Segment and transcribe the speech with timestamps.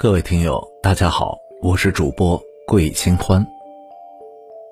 [0.00, 3.44] 各位听友，大家好，我是主播桂清欢。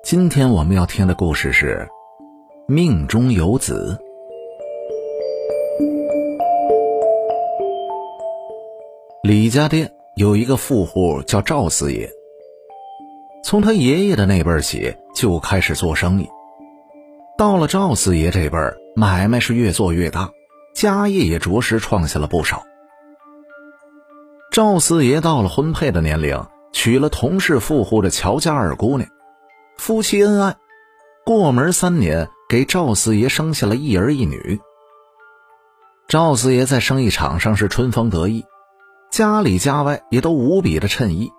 [0.01, 1.85] 今天我们要听的故事是
[2.73, 3.99] 《命中有子》。
[9.21, 12.09] 李家店有一个富户叫赵四爷，
[13.43, 16.29] 从他爷爷的那辈儿起就开始做生意，
[17.37, 20.31] 到了赵四爷这辈儿，买卖是越做越大，
[20.73, 22.63] 家业也着实创下了不少。
[24.57, 26.43] 赵四爷到了婚配的年龄，
[26.73, 29.07] 娶了同是富户的乔家二姑娘，
[29.77, 30.55] 夫妻恩爱，
[31.23, 34.59] 过门三年，给赵四爷生下了一儿一女。
[36.07, 38.43] 赵四爷在生意场上是春风得意，
[39.11, 41.29] 家里家外也都无比的称意。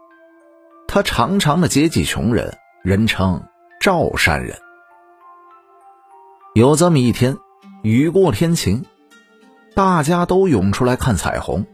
[0.87, 3.43] 他常常的接济穷人，人称
[3.81, 4.57] 赵善人。
[6.55, 7.37] 有这么一天，
[7.83, 8.87] 雨过天晴，
[9.75, 11.67] 大家都涌出来看彩虹。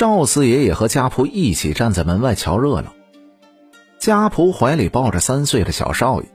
[0.00, 2.94] 赵四爷也和家仆一起站在门外瞧热闹，
[3.98, 6.28] 家仆怀里抱着三岁的小少爷。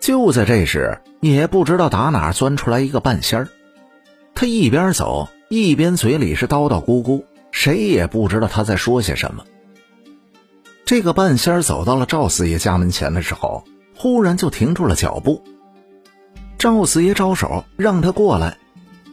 [0.00, 3.48] 就在这时，也不知道打哪钻出来一个半仙儿，
[4.34, 9.46] 他一边走一边嘴里是叨叨咕咕，谁也不知道他在说些什么。
[10.84, 13.64] 这个半仙儿走到了赵四爷家门前的时候，
[13.96, 15.42] 忽然就停住了脚步。
[16.58, 18.58] 赵四爷招手让他过来，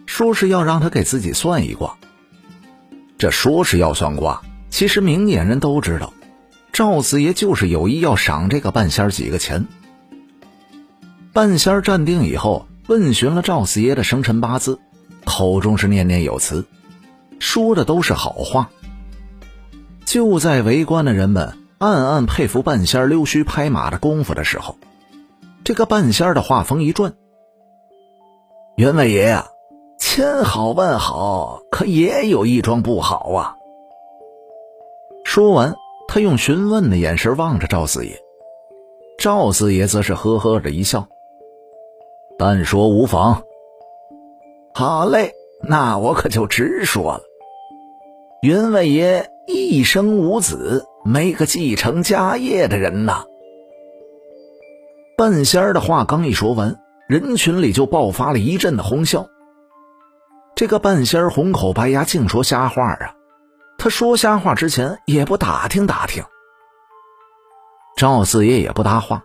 [0.08, 1.98] 说是要让他给自己算一卦。
[3.20, 6.14] 这说是要算卦，其实明眼人都知道，
[6.72, 9.68] 赵四爷就是有意要赏这个半仙儿几个钱。
[11.34, 14.80] 半仙儿站定以后，问询了赵四爷的生辰八字，
[15.26, 16.66] 口中是念念有词，
[17.40, 18.70] 说的都是好话。
[20.06, 24.78] 就在围观的人们暗暗佩服半仙儿溜须拍马的功夫的时候，
[25.66, 27.14] 这个半仙儿的话锋一转
[28.78, 29.48] ：“员外爷呀。”
[30.12, 33.56] 千好万好，可也有一桩不好啊！
[35.24, 35.76] 说完，
[36.08, 38.20] 他用询问的眼神望着赵四爷，
[39.20, 41.08] 赵四爷则是呵呵着一笑
[42.40, 43.44] ：“但说无妨。”
[44.74, 47.22] 好嘞，那我可就直说了。
[48.42, 53.26] 员外爷一生无子，没个继承家业的人呐。
[55.16, 59.28] 半仙儿的话刚一说完，人群里就爆发了一阵的哄笑。
[60.60, 63.16] 这个半仙儿红口白牙，净说瞎话啊！
[63.78, 66.22] 他说瞎话之前也不打听打听。
[67.96, 69.24] 赵四爷也不搭话，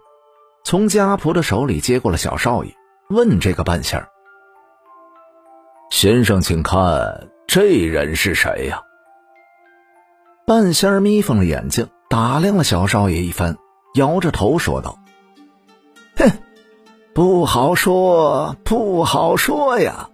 [0.63, 2.73] 从家仆的手里接过了小少爷，
[3.11, 4.09] 问这个半仙儿
[5.91, 8.81] ：“先生，请看，这人是谁呀？”
[10.47, 13.57] 半仙儿眯缝了眼睛，打量了小少爷一番，
[13.97, 15.01] 摇着头说道
[16.15, 16.31] ：“哼，
[17.13, 20.11] 不好说，不好说呀。”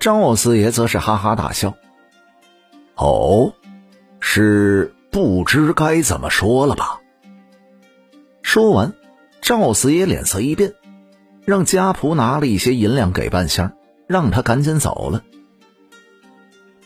[0.00, 1.74] 赵四爷则是哈哈大笑。
[2.96, 3.52] 哦，
[4.18, 7.00] 是不知该怎么说了吧？
[8.40, 8.94] 说完，
[9.42, 10.72] 赵四爷脸色一变，
[11.44, 13.72] 让家仆拿了一些银两给半仙，
[14.06, 15.22] 让他赶紧走了。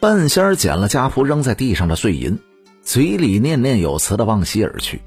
[0.01, 2.41] 半仙捡了家仆扔在地上的碎银，
[2.83, 5.01] 嘴里念念有词的往西而去。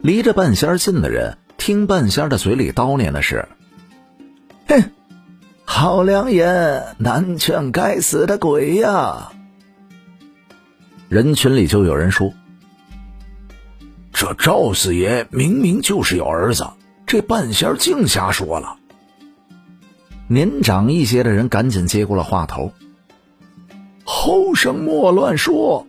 [0.00, 3.46] 离着半仙近的人听半仙的嘴里叨念的是
[4.68, 4.90] ：“哼。”
[5.70, 9.30] 好良言难劝该死的鬼呀！
[11.10, 12.32] 人群里就有人说
[14.10, 16.66] ：“这赵四爷明明就是有儿子，
[17.06, 18.76] 这半仙净瞎说了。”
[20.26, 22.72] 年长一些的人赶紧接过了话头
[24.04, 25.86] ：“后生莫乱说，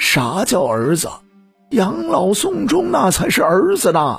[0.00, 1.08] 啥叫儿子？
[1.70, 4.18] 养老送终那才是儿子呢！”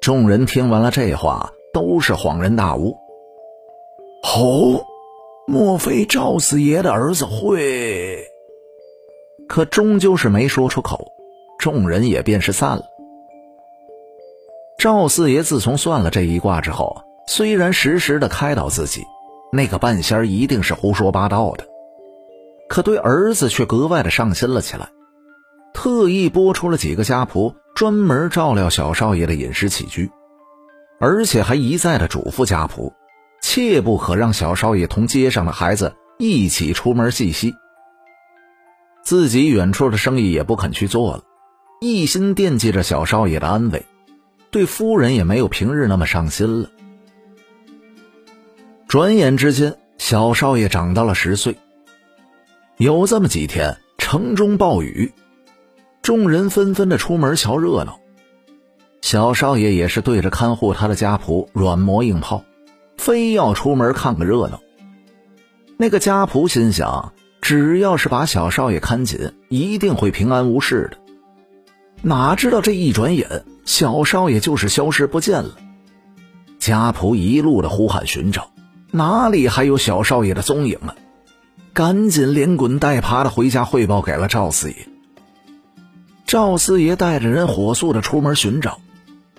[0.00, 2.96] 众人听完了这话，都是恍然大悟。
[4.34, 4.84] 哦，
[5.46, 8.26] 莫非赵四爷的儿子会？
[9.48, 11.12] 可终究是没说出口，
[11.58, 12.82] 众人也便是散了。
[14.78, 19.04] 赵四爷自从算了这一卦之后，虽然时时的开导自己，
[19.52, 21.64] 那个半仙一定是胡说八道的，
[22.68, 24.88] 可对儿子却格外的上心了起来，
[25.72, 30.10] 特意拨出了几个家仆，专门照料小少爷的饮食起居，
[30.98, 32.92] 而且还一再的嘱咐家仆。
[33.56, 37.54] 切不可让小少爷同街上的孩子一起出门嬉戏。
[39.02, 41.22] 自己远处的生意也不肯去做了，
[41.80, 43.86] 一心惦记着小少爷的安危，
[44.50, 46.70] 对夫人也没有平日那么上心了。
[48.86, 51.56] 转眼之间，小少爷长到了十岁。
[52.76, 55.14] 有这么几天，城中暴雨，
[56.02, 58.00] 众人纷纷的出门瞧热闹，
[59.00, 62.44] 小少爷也是对着看护他的家仆软磨硬泡。
[63.06, 64.60] 非要出门看个热闹。
[65.76, 70.98] 那个家仆心想：只要是把小少爷看紧，一定会平安无事的。
[72.02, 75.54] 哪知道这一转眼，小少爷就是消失不见了。
[76.58, 78.50] 家仆一路的呼喊寻找，
[78.90, 80.96] 哪里还有小少爷的踪影啊？
[81.72, 84.76] 赶紧连滚带爬的回家汇报给了赵四爷。
[86.26, 88.80] 赵四爷带着人火速的出门寻找，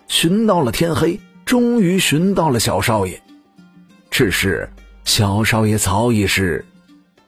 [0.07, 3.21] 寻到了天黑，终于寻到了小少爷。
[4.17, 4.67] 只是
[5.03, 6.65] 小少爷早已是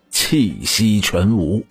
[0.09, 1.63] 气息全无。